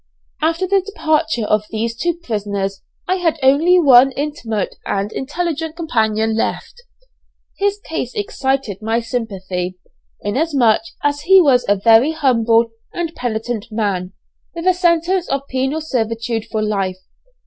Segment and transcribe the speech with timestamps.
[0.41, 6.35] After the departure of these two prisoners I had only one intimate and intelligent companion
[6.35, 6.73] left.
[7.59, 9.77] His case excited my sympathy,
[10.21, 14.13] inasmuch as he was a very humble and penitent man,
[14.55, 16.97] with a sentence of penal servitude for life.